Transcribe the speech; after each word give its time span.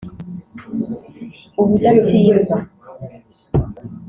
”Ubudatsindwa‘ 1.61 2.55